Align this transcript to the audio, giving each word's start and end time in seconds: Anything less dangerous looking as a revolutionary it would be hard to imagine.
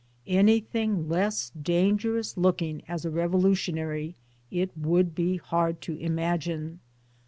Anything 0.33 1.07
less 1.09 1.51
dangerous 1.51 2.35
looking 2.35 2.81
as 2.87 3.05
a 3.05 3.11
revolutionary 3.11 4.15
it 4.49 4.75
would 4.75 5.13
be 5.13 5.37
hard 5.37 5.79
to 5.81 5.93
imagine. 5.93 6.79